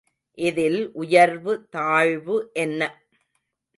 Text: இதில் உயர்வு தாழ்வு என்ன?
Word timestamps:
இதில் 0.37 0.79
உயர்வு 0.93 1.53
தாழ்வு 1.69 2.37
என்ன? 2.53 2.81